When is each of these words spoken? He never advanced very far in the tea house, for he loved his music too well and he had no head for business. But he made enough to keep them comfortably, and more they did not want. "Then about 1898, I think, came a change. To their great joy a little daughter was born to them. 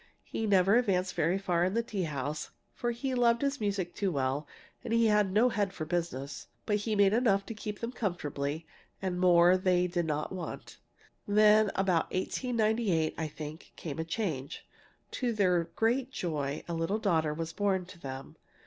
He 0.23 0.47
never 0.47 0.77
advanced 0.77 1.13
very 1.13 1.37
far 1.37 1.63
in 1.63 1.75
the 1.75 1.83
tea 1.83 2.05
house, 2.05 2.49
for 2.73 2.89
he 2.89 3.13
loved 3.13 3.43
his 3.43 3.61
music 3.61 3.93
too 3.93 4.11
well 4.11 4.47
and 4.83 4.91
he 4.93 5.05
had 5.05 5.31
no 5.31 5.49
head 5.49 5.73
for 5.73 5.85
business. 5.85 6.47
But 6.65 6.77
he 6.77 6.95
made 6.95 7.13
enough 7.13 7.45
to 7.45 7.53
keep 7.53 7.81
them 7.81 7.91
comfortably, 7.91 8.65
and 8.99 9.19
more 9.19 9.57
they 9.57 9.85
did 9.85 10.07
not 10.07 10.31
want. 10.31 10.79
"Then 11.27 11.69
about 11.75 12.11
1898, 12.11 13.13
I 13.15 13.27
think, 13.27 13.73
came 13.75 13.99
a 13.99 14.03
change. 14.03 14.65
To 15.11 15.33
their 15.33 15.65
great 15.75 16.09
joy 16.09 16.63
a 16.67 16.73
little 16.73 16.97
daughter 16.97 17.31
was 17.35 17.53
born 17.53 17.85
to 17.85 17.99
them. 17.99 18.37